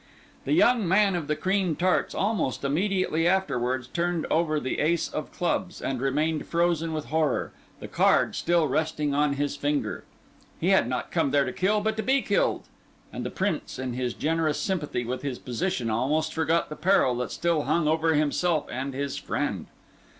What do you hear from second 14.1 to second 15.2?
generous sympathy